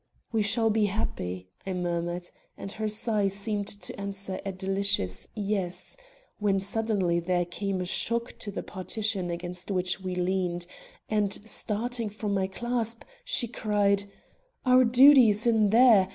"We 0.31 0.41
shall 0.41 0.71
be 0.71 0.85
happy," 0.87 1.51
I 1.63 1.73
murmured, 1.73 2.25
and 2.57 2.71
her 2.71 2.89
sigh 2.89 3.27
seemed 3.27 3.67
to 3.67 3.99
answer 4.01 4.41
a 4.43 4.51
delicious 4.51 5.27
"Yes," 5.35 5.95
when 6.39 6.59
suddenly 6.59 7.19
there 7.19 7.45
came 7.45 7.81
a 7.81 7.85
shock 7.85 8.33
to 8.39 8.49
the 8.49 8.63
partition 8.63 9.29
against 9.29 9.69
which 9.69 10.01
we 10.01 10.15
leaned 10.15 10.65
and, 11.07 11.31
starting 11.47 12.09
from 12.09 12.33
my 12.33 12.47
clasp, 12.47 13.03
she 13.23 13.47
cried: 13.47 14.05
"Our 14.65 14.85
duty 14.85 15.29
is 15.29 15.45
in 15.45 15.69
there. 15.69 16.09